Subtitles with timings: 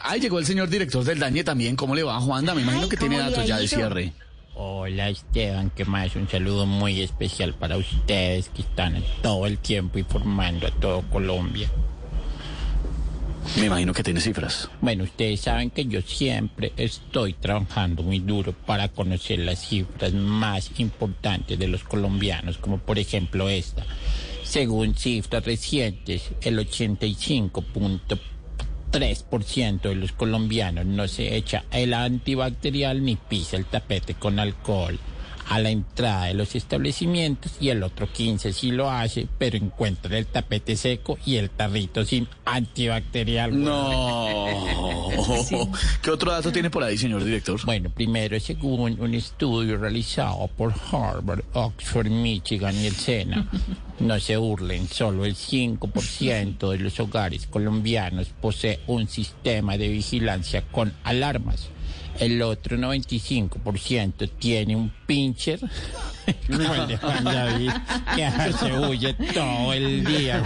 [0.00, 1.74] Ahí llegó el señor director del Dañe también.
[1.74, 2.54] ¿Cómo le va, Juanda?
[2.54, 4.12] Me imagino que tiene datos ya de cierre.
[4.54, 9.98] Hola Esteban, que más un saludo muy especial para ustedes que están todo el tiempo
[9.98, 11.68] informando a todo Colombia.
[13.58, 14.70] Me imagino que tiene cifras.
[14.80, 20.70] Bueno, ustedes saben que yo siempre estoy trabajando muy duro para conocer las cifras más
[20.78, 23.84] importantes de los colombianos, como por ejemplo esta.
[24.44, 26.60] Según cifras recientes, el
[28.90, 34.98] 85.3% de los colombianos no se echa el antibacterial ni pisa el tapete con alcohol
[35.48, 40.18] a la entrada de los establecimientos y el otro 15 sí lo hace, pero encuentra
[40.18, 43.62] el tapete seco y el tarrito sin antibacterial.
[43.62, 44.46] No.
[46.02, 47.58] ¿Qué otro dato tiene por ahí, señor director?
[47.64, 53.48] Bueno, primero, según un estudio realizado por Harvard, Oxford, Michigan y el SENA,
[54.00, 60.62] no se burlen, solo el 5% de los hogares colombianos posee un sistema de vigilancia
[60.70, 61.70] con alarmas.
[62.18, 65.60] El otro 95% tiene un pincher.
[66.48, 67.72] El de Juan David,
[68.14, 70.42] que se huye todo el día.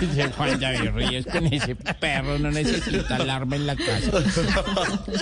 [0.00, 4.12] Dice Juan David Ríos con ese perro no necesita alarma en la casa.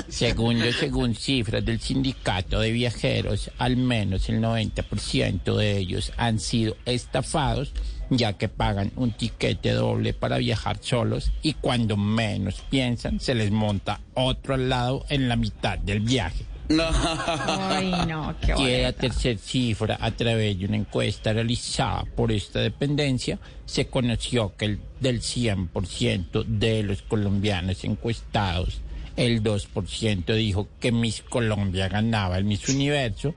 [0.08, 6.76] Segundo, según cifras del sindicato de viajeros, al menos el 90% de ellos han sido
[6.84, 7.72] estafados
[8.10, 13.50] ya que pagan un tiquete doble para viajar solos y cuando menos piensan se les
[13.50, 16.44] monta otro al lado en la mitad del viaje.
[16.78, 22.60] Ay, no, qué Y la tercera cifra, a través de una encuesta realizada por esta
[22.60, 28.80] dependencia, se conoció que el, del 100% de los colombianos encuestados,
[29.16, 33.34] el 2% dijo que Miss Colombia ganaba el Miss Universo,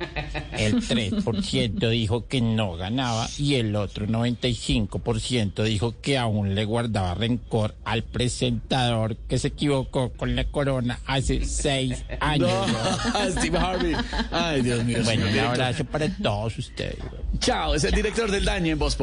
[0.51, 7.15] el 3% dijo que no ganaba y el otro 95% dijo que aún le guardaba
[7.15, 12.51] rencor al presentador que se equivocó con la corona hace seis años.
[13.31, 13.95] Steve Harvey.
[14.31, 14.99] Ay, Dios mío.
[15.03, 16.97] Bueno, un abrazo para todos ustedes.
[17.39, 19.02] Chao, es el director del Dañe en Voz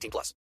[0.00, 0.34] 18 plus.